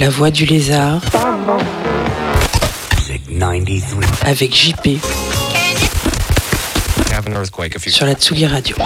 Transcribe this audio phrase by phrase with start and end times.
[0.00, 1.02] La voix du lézard.
[4.22, 4.98] Avec JP.
[7.90, 8.76] Sur la Tsugi Radio.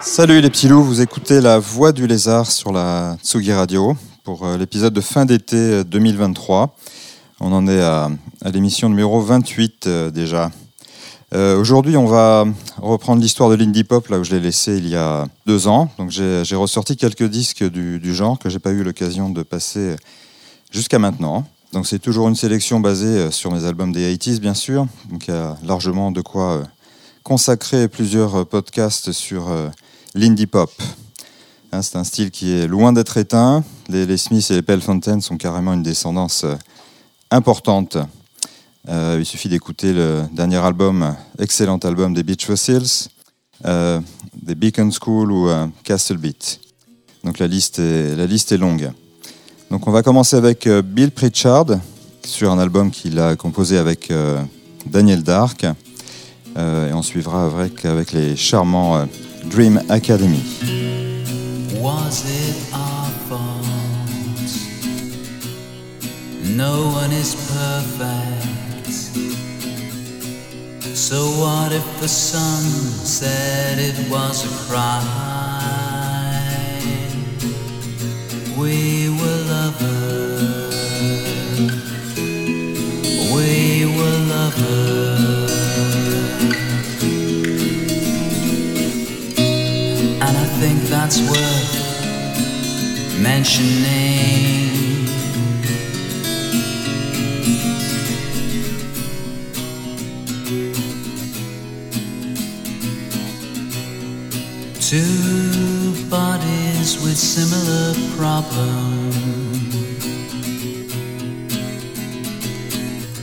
[0.00, 4.46] Salut les petits loups, vous écoutez la voix du lézard sur la Tsugi Radio pour
[4.46, 6.62] euh, l'épisode de fin d'été 2023.
[6.62, 6.66] Euh,
[7.40, 8.08] on en est à,
[8.52, 9.88] l'émission numéro 28
[11.34, 11.60] euh.
[11.60, 12.46] Aujourd'hui, on va
[12.78, 15.90] reprendre l'histoire de l'indie pop là où je l'ai laissé il y a deux ans.
[15.98, 19.96] Donc j'ai ressorti quelques disques du, genre que j'ai pas eu l'occasion de passer
[20.70, 21.46] jusqu'à maintenant.
[21.72, 24.86] Donc c'est toujours une sélection basée sur mes albums des 80s bien sûr.
[25.10, 26.62] Donc il y a largement de quoi
[27.22, 29.48] consacrer plusieurs podcasts sur
[30.14, 30.70] l'indie pop.
[31.72, 33.62] Hein, c'est un style qui est loin d'être éteint.
[33.88, 36.56] Les, Smiths et les Pell Fontaine sont carrément une descendance euh,
[37.30, 37.96] importante.
[38.88, 43.08] Euh, il suffit d'écouter le dernier album, excellent album des Beach Fossils,
[43.66, 44.00] euh,
[44.34, 45.48] des Beacon School ou
[45.84, 46.60] Castle Beat.
[47.24, 48.90] Donc la liste, est, la liste est longue.
[49.70, 51.66] Donc on va commencer avec Bill Pritchard
[52.24, 54.12] sur un album qu'il a composé avec
[54.86, 55.64] Daniel Dark.
[55.64, 59.06] et on suivra avec, avec les charmants
[59.44, 60.42] Dream Academy.
[61.80, 63.60] Was it our fault?
[66.56, 68.49] No one is perfect.
[70.94, 72.62] So what if the sun
[73.04, 75.06] said it was a crime?
[78.58, 80.74] We were lovers.
[83.34, 85.50] We were lovers.
[90.20, 91.74] And I think that's worth
[93.22, 94.59] mentioning.
[104.90, 109.64] Two bodies with similar problems.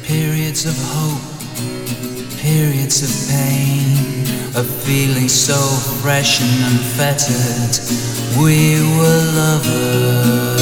[0.08, 4.22] Periods of hope, periods of pain,
[4.56, 5.60] of feeling so
[6.02, 7.76] fresh and unfettered
[8.40, 10.62] we were lovers.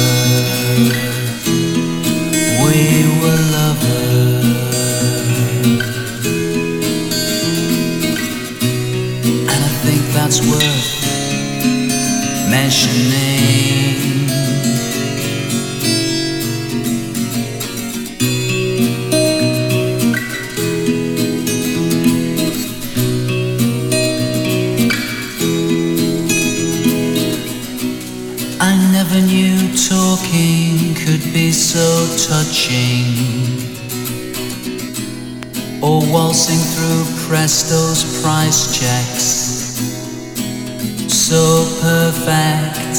[2.64, 2.82] We
[3.22, 4.15] were lovers.
[12.76, 13.26] Mentioning.
[31.76, 33.04] so touching.
[35.82, 39.45] Or waltzing through Presto's price checks,
[41.26, 42.96] so perfect.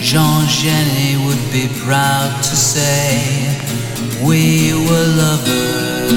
[0.00, 3.18] Jean Genet would be proud to say
[4.24, 6.12] we were lovers.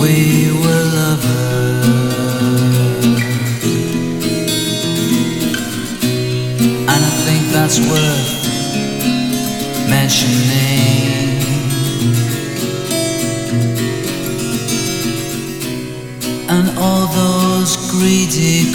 [0.00, 1.86] We were lovers.
[6.92, 8.30] And I think that's worth
[9.90, 10.67] mentioning.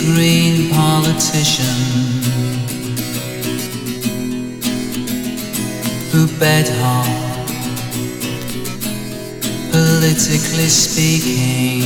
[0.06, 2.28] Green politicians
[6.12, 7.47] who bed hard,
[9.72, 11.84] politically speaking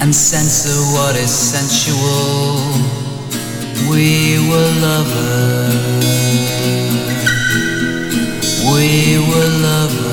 [0.00, 3.06] and censor what is sensual
[3.88, 5.74] we were lovers.
[8.64, 10.05] We were lovers.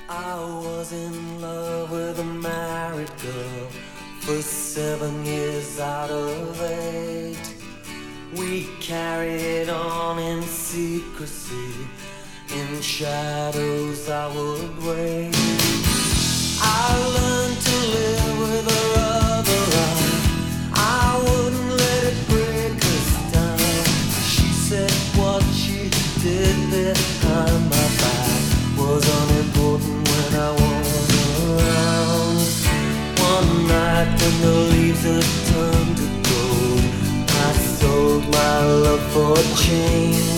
[0.08, 3.68] I was in love with a married girl
[4.22, 7.56] for seven years out of eight.
[8.38, 11.88] We carried on in secrecy,
[12.54, 15.36] in shadows I would wait.
[16.62, 17.45] I learned.
[35.08, 36.42] a time to go.
[37.28, 40.35] I sold my love for change.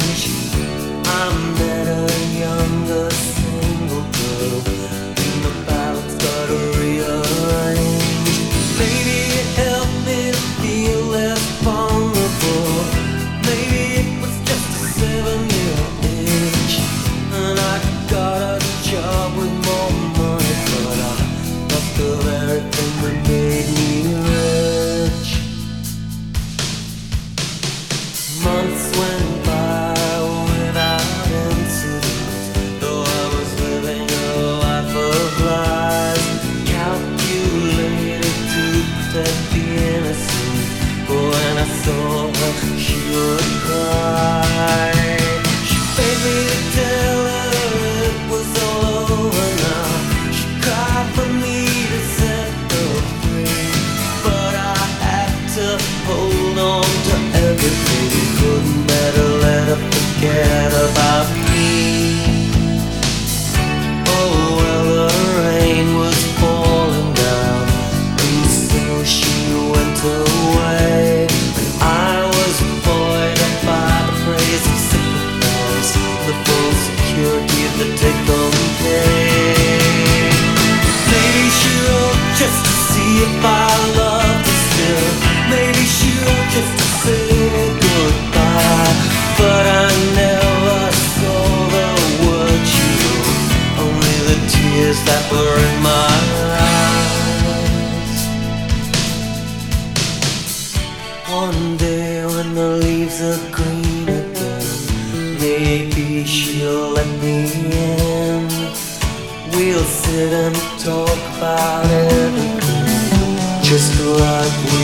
[114.18, 114.77] Tiré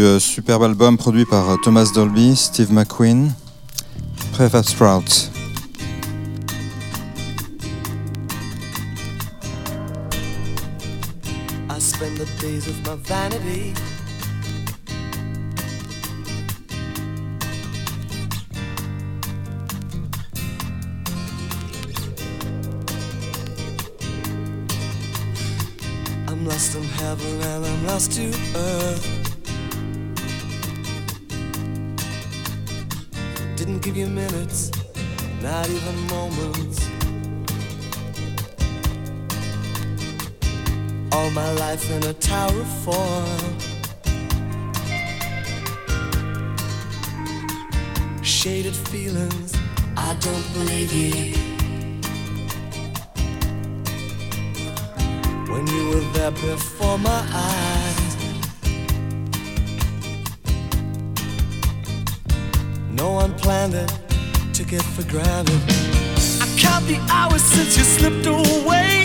[0.00, 3.32] euh, superbe album produit par euh, Thomas Dolby, Steve McQueen,
[4.32, 5.31] Prefab Sprouts.
[35.42, 36.88] Not even moments.
[41.10, 43.58] All my life in a tower of form.
[48.22, 49.52] Shaded feelings,
[49.96, 51.34] I don't believe you.
[55.52, 58.16] When you were there before my eyes.
[62.92, 63.90] No one planned it,
[64.52, 65.54] took it for granted.
[66.42, 69.01] I count the hours since you slipped away.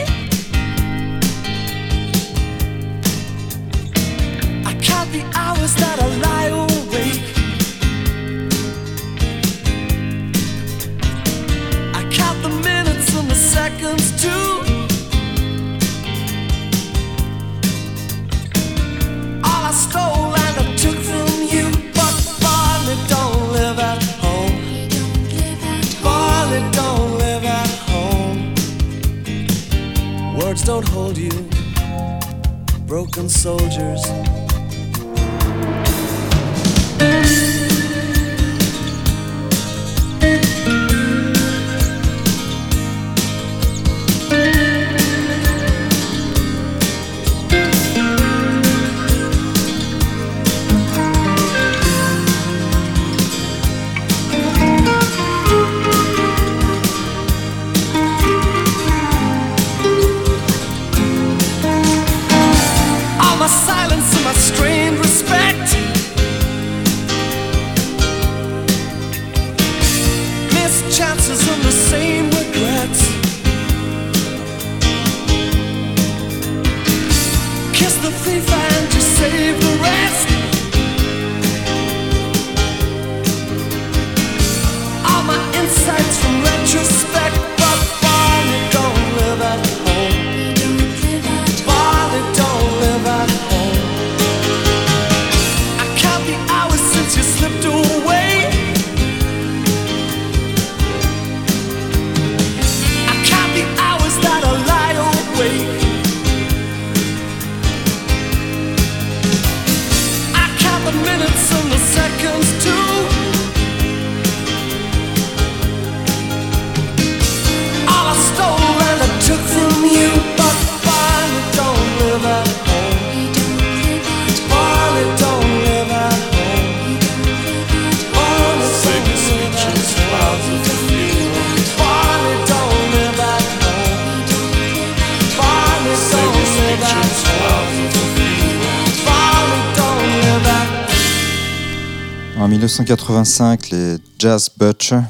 [142.79, 145.01] 1985 les Jazz Butcher.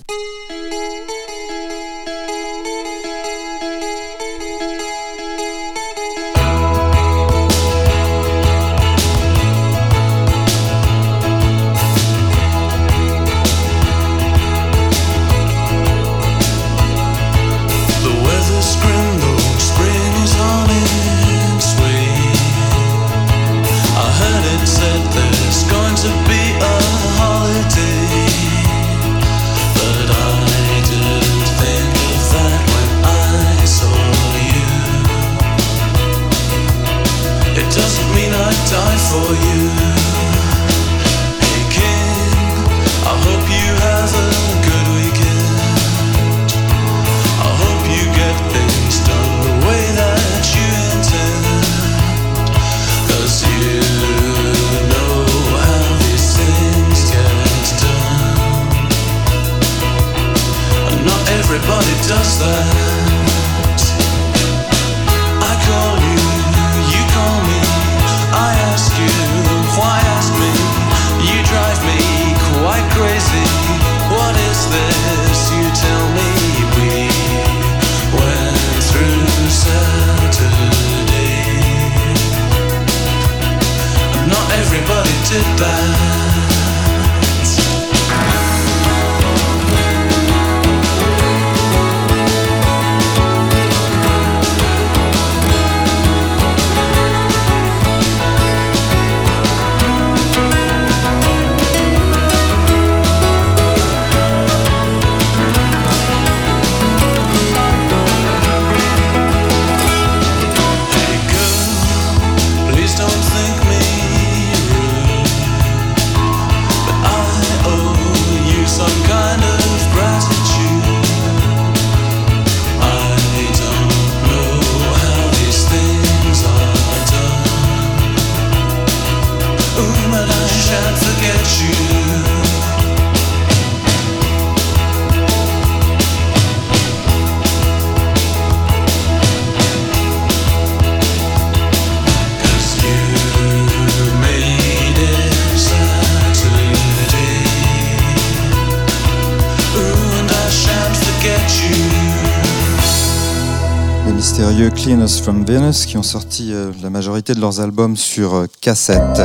[155.48, 159.22] Venus qui ont sorti euh, la majorité de leurs albums sur euh, cassette.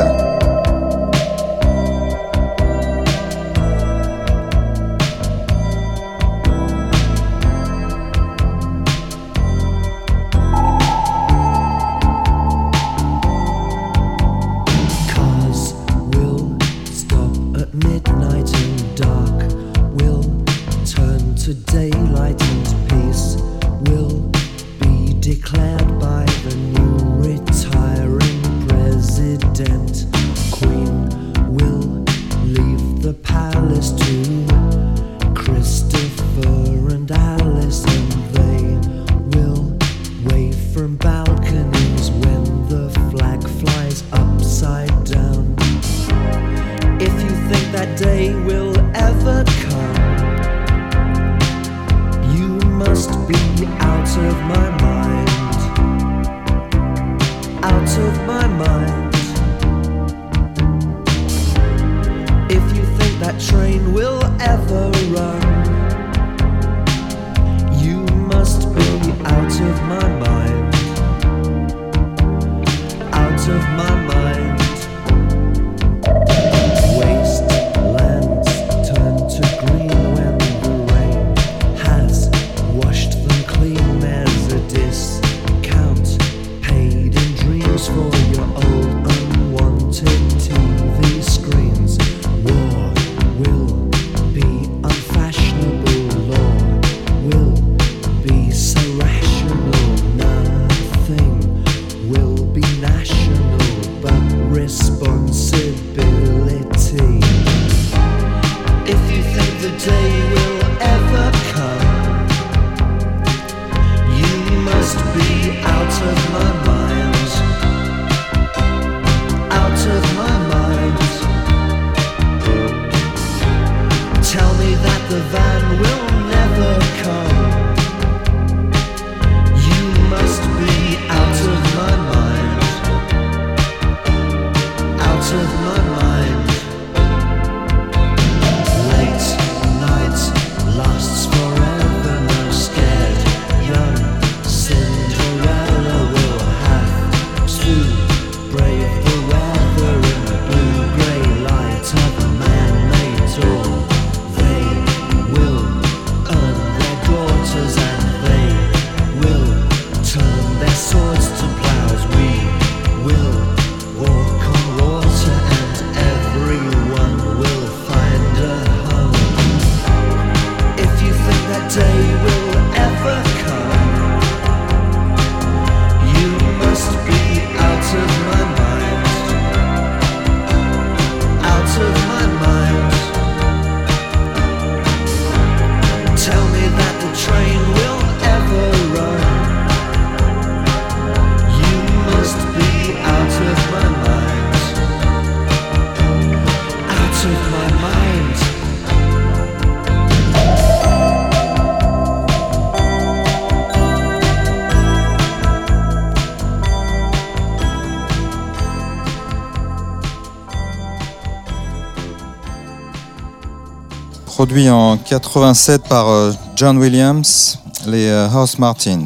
[214.45, 219.05] produit en 87 par euh, John Williams, les euh, House Martins.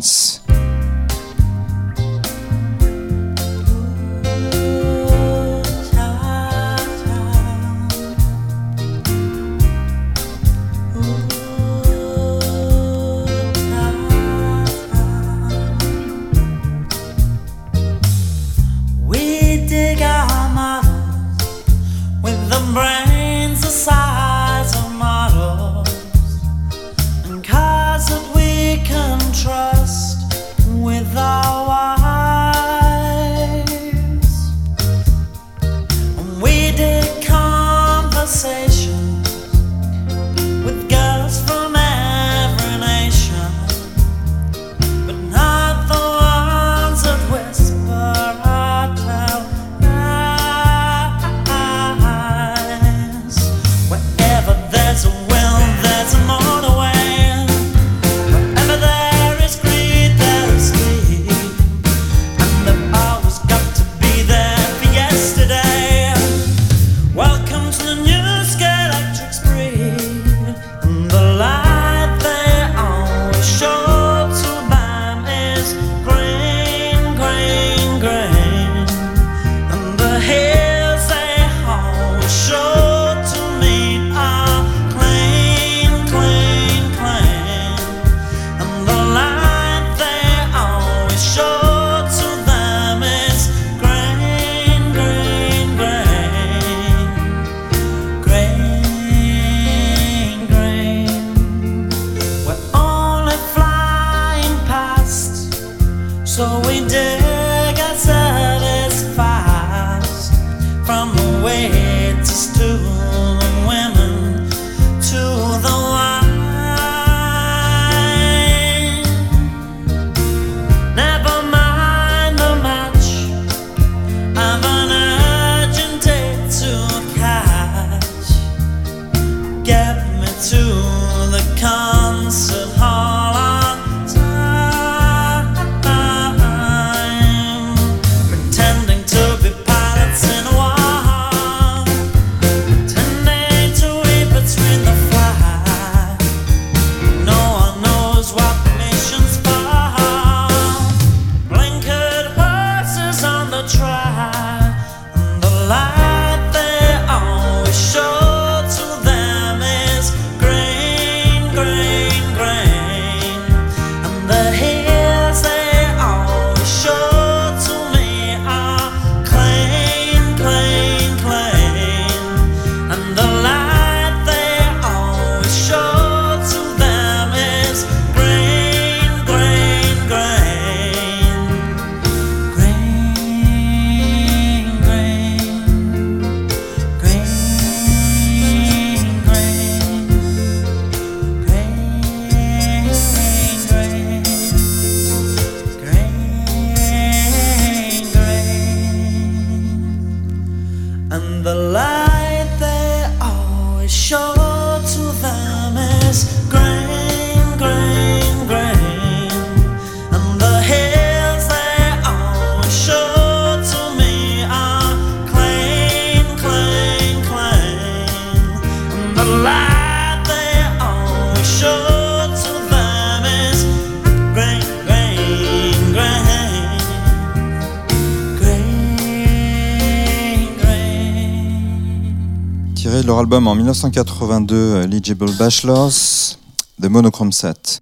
[233.28, 236.40] album en 1982, Eligible euh, Bachelors,
[236.82, 237.82] The Monochrome Set.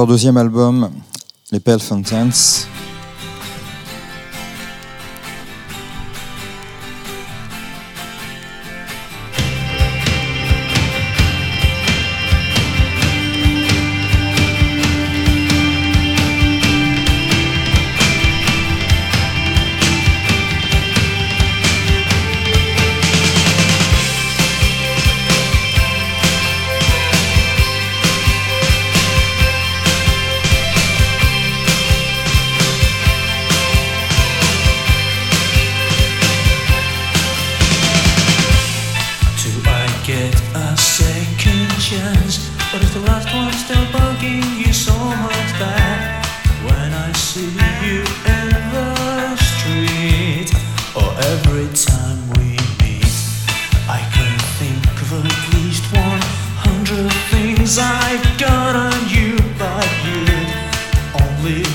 [0.00, 0.88] leur deuxième album,
[1.52, 2.30] les Pale Fountains.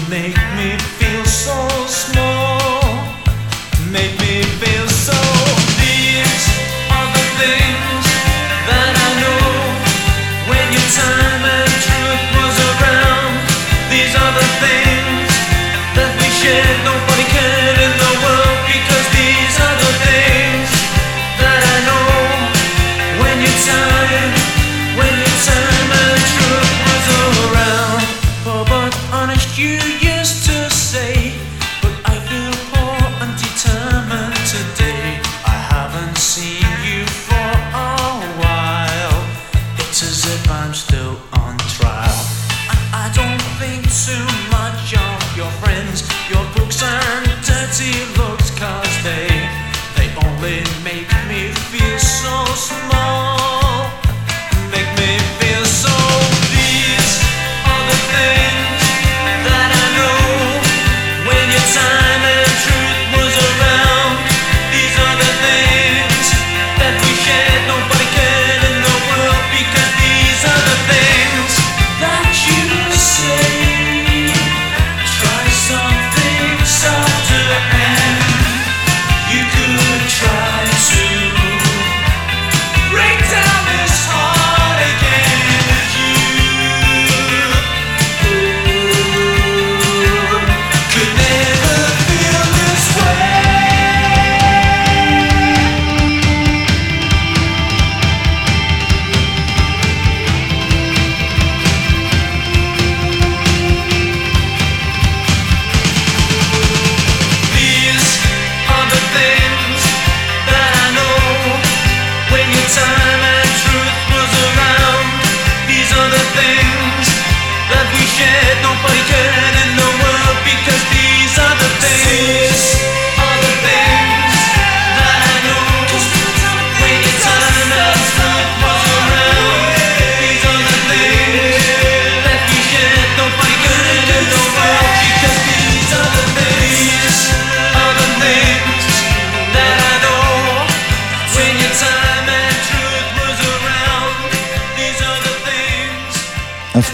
[0.09, 2.34] make me feel so small.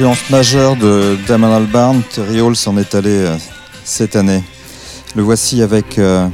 [0.01, 3.37] Influence majeure de Damon Albarn, Terry Hall s'en est allé euh,
[3.83, 4.43] cette année.
[5.15, 6.27] Le voici avec euh,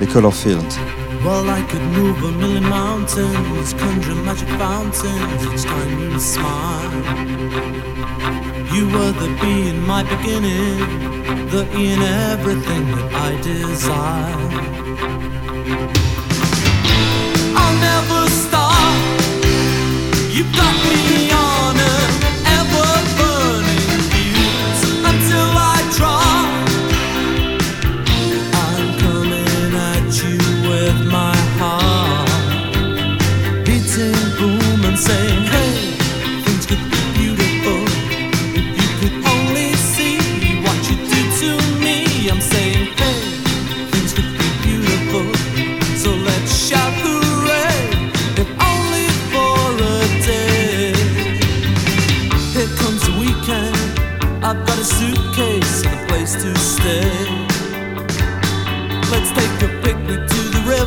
[0.00, 0.64] les Colorfield.
[1.24, 6.90] Well, I could move a million mountains, conjure magic fountains each time you smile.
[8.74, 10.80] You were the bee in my beginning,
[11.52, 14.34] the in everything that I desire.
[17.54, 18.74] I'll never stop.
[20.32, 21.23] You got me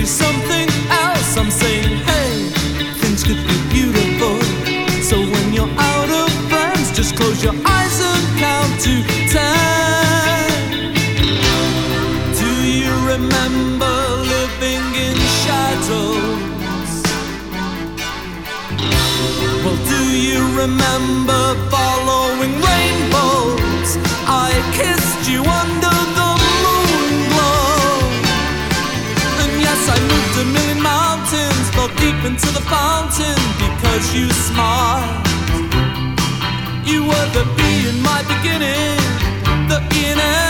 [0.00, 1.36] ourselves, something else.
[1.36, 2.48] I'm saying, hey,
[3.00, 4.40] things could be beautiful.
[5.02, 10.82] So when you're out of friends, just close your eyes and count to ten.
[12.38, 13.94] Do you remember
[14.34, 17.02] living in shadows?
[19.64, 21.29] Well, do you remember
[34.60, 35.00] you.
[36.90, 38.98] You were the bee in my beginning,
[39.72, 40.49] the in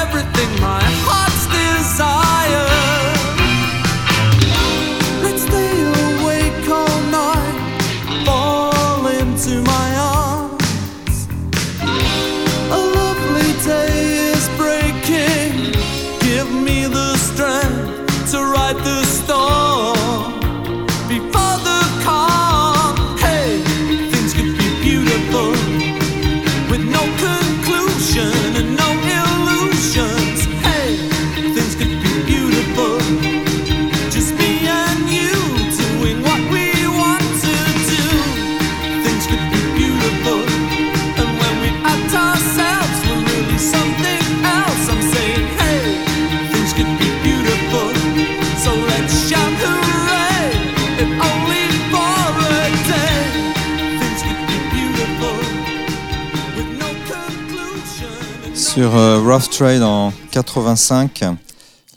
[58.80, 61.24] Sur euh, Rough Trade en 85,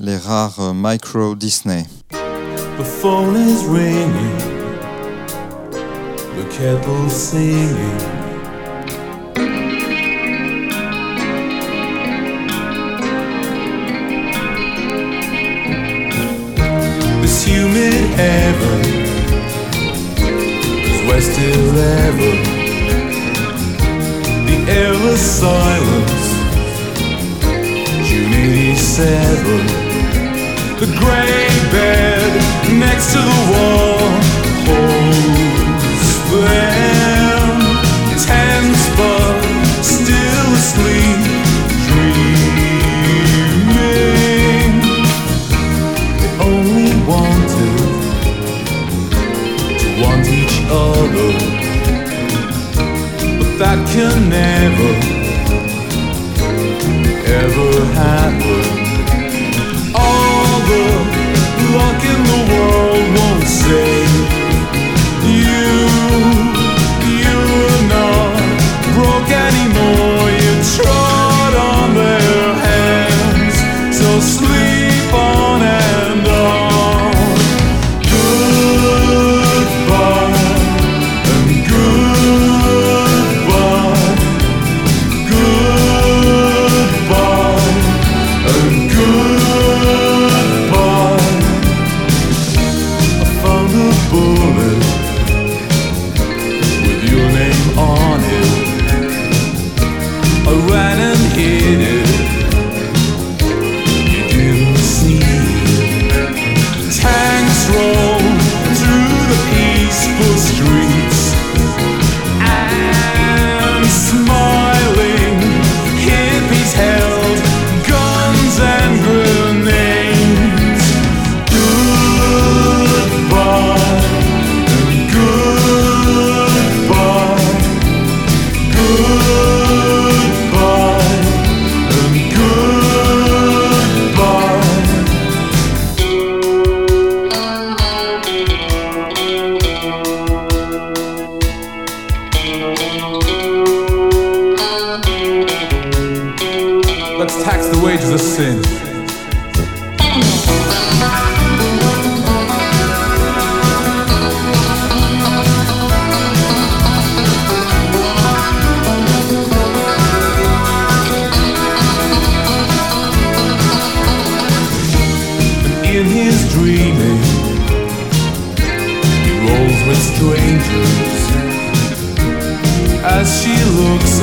[0.02, 1.86] les rares euh, Micro Disney.
[2.12, 4.38] The phone is ringing,
[6.36, 7.78] the kettle singing.
[17.22, 18.82] This humid heaven
[20.84, 22.34] is where still ever
[24.48, 26.23] the air was silence.
[28.96, 29.66] 87
[30.78, 32.32] The gray bed
[32.78, 34.43] next to the wall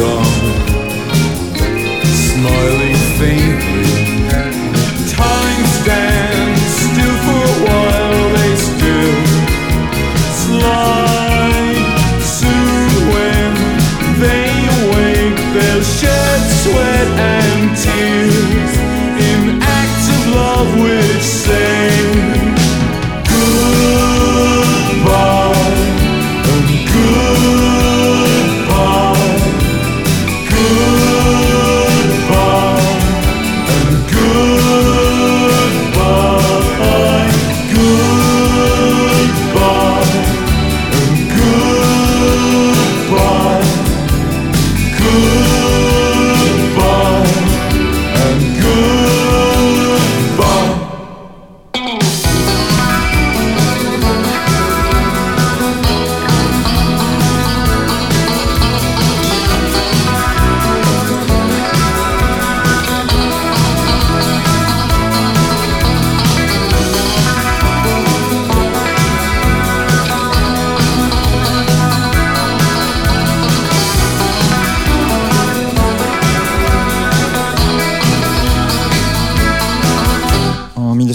[0.01, 0.30] song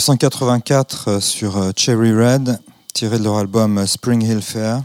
[0.08, 2.60] 1984 euh, sur euh, Cherry Red,
[2.94, 4.84] tiré de leur album euh, Spring Hill Fair,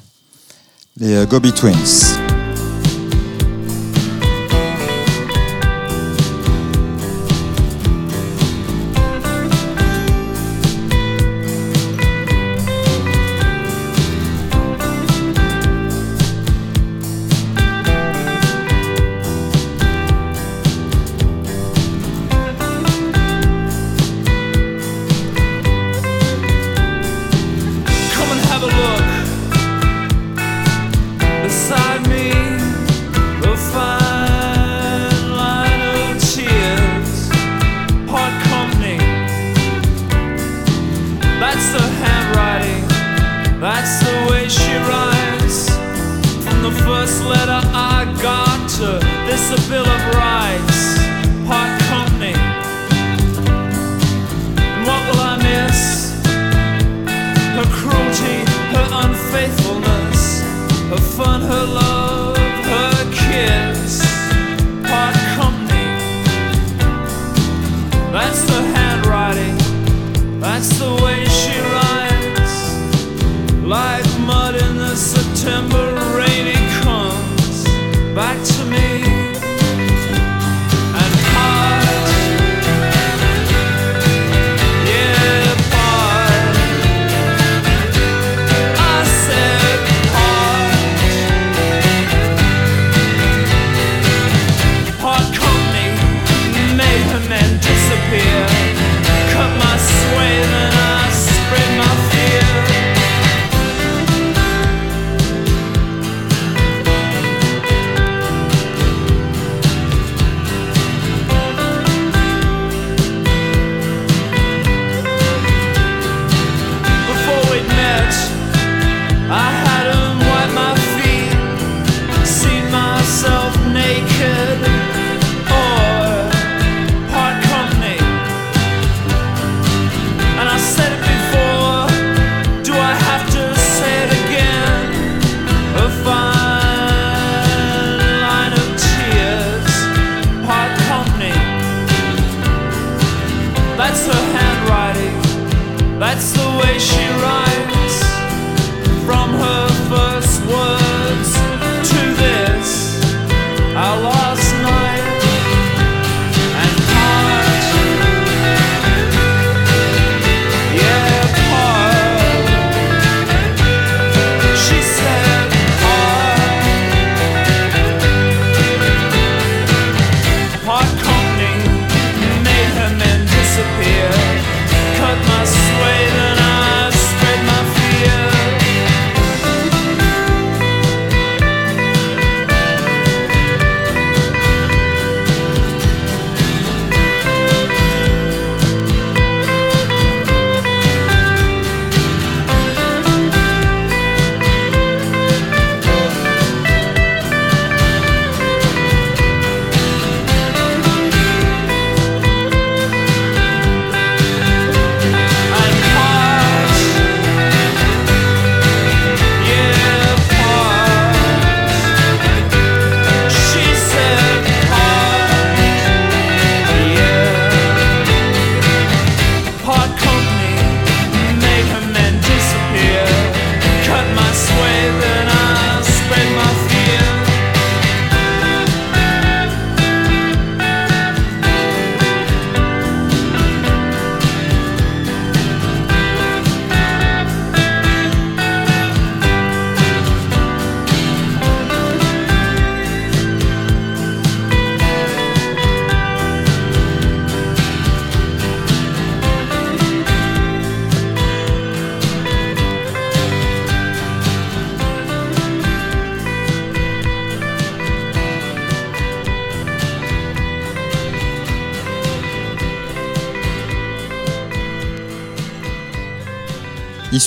[0.97, 2.20] les Gobi Twins.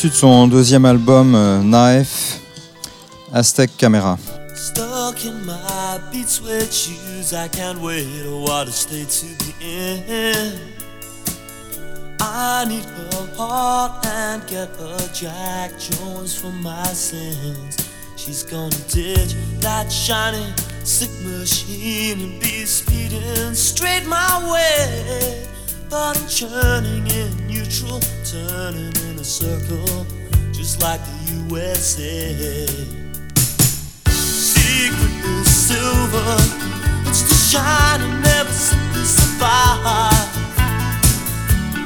[0.04, 2.40] issu de son deuxième album euh, Knife,
[3.32, 4.18] Aztec Camera.
[4.54, 9.54] Stuck in my beat sweat shoes, I can't wait a while to stay to the
[9.66, 10.60] end.
[12.20, 17.78] I need her heart and get a Jack Jones for my sins.
[18.18, 25.48] She's gonna ditch that shiny sick machine and be speeding straight my way.
[25.90, 29.13] But I'm churning in neutral, turning in.
[29.24, 30.06] a circle,
[30.52, 32.36] just like the USA.
[34.10, 36.36] Secret is silver,
[37.08, 40.10] it's to shine and never simplify.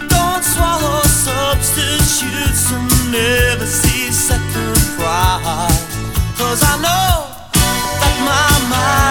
[0.09, 5.83] Don't swallow substitutes and never see second pride.
[6.39, 7.13] Cause I know
[8.01, 9.06] that my mind.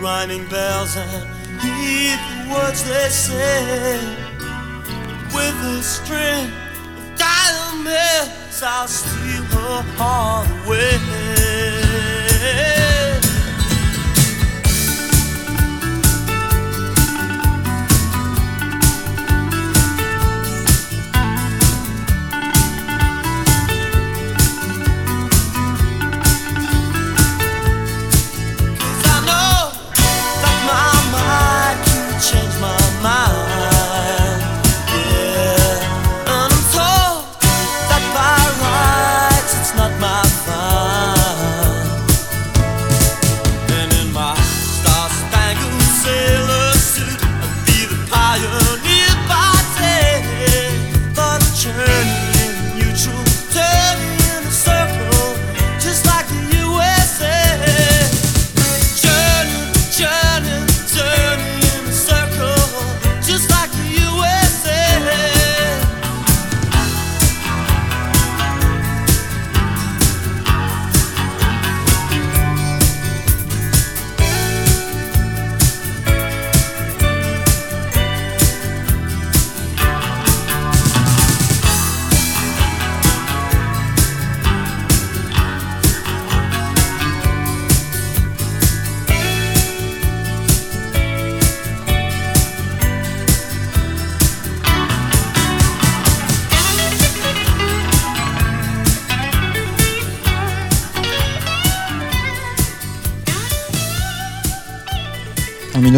[0.00, 1.28] rhyming bells and
[1.60, 3.98] heed the words they say.
[5.34, 6.50] With a string
[6.96, 10.98] of diamonds, I'll steal her heart away.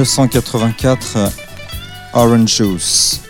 [0.04, 1.32] 1984,
[2.14, 3.29] Orange Juice.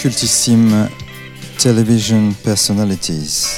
[0.00, 0.88] cultissime
[1.58, 3.49] Television Personalities.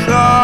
[0.00, 0.39] You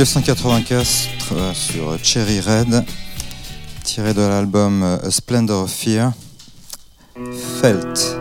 [0.00, 2.86] 1984 euh, sur Cherry Red,
[3.84, 6.12] tiré de l'album euh, A Splendor of Fear,
[7.60, 8.19] Felt.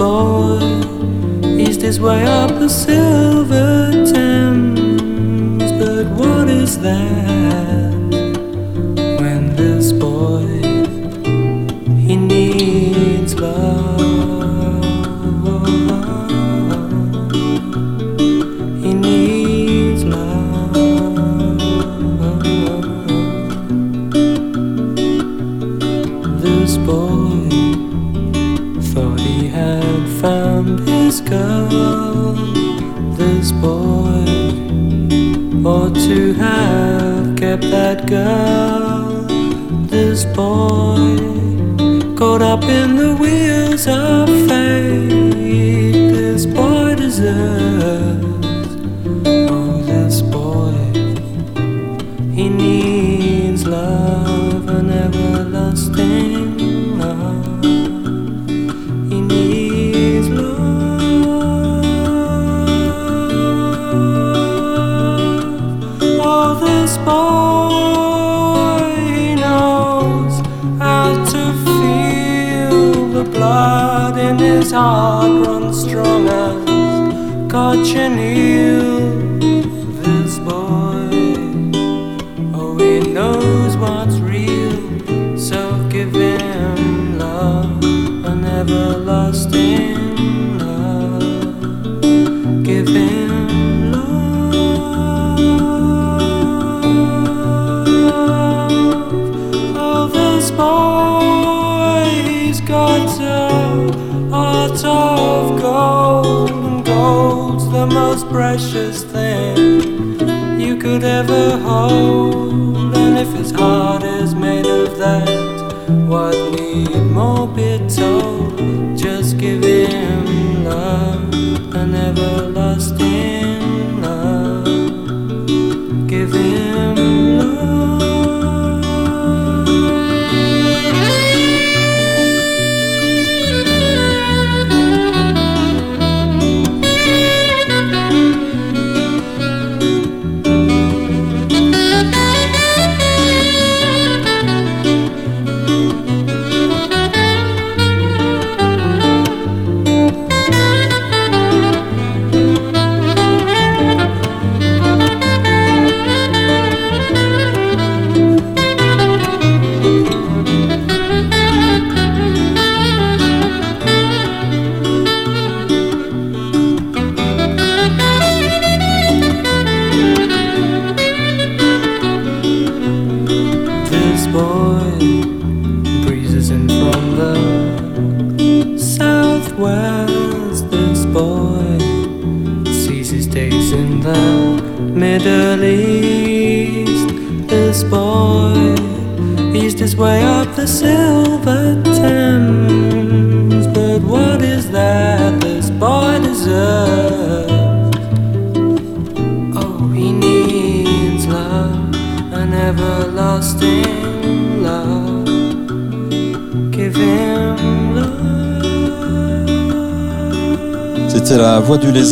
[0.00, 0.56] Voix
[6.46, 7.19] du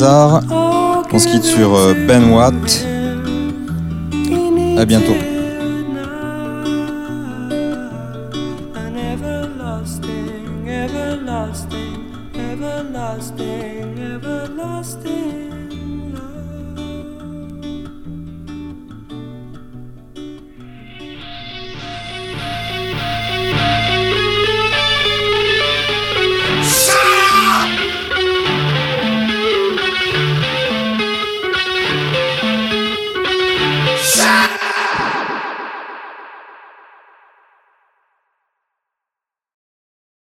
[0.03, 2.87] On se quitte sur euh, Ben Watt.
[4.77, 5.17] À bientôt.